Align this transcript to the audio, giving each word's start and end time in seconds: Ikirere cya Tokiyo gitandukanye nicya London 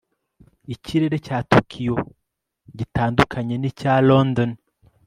Ikirere 0.73 1.15
cya 1.25 1.37
Tokiyo 1.51 1.95
gitandukanye 2.77 3.55
nicya 3.57 3.93
London 4.09 4.49